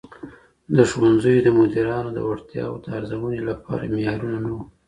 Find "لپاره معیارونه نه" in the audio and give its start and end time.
3.49-4.49